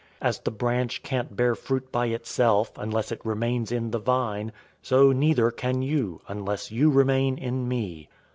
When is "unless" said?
2.75-3.11, 6.27-6.71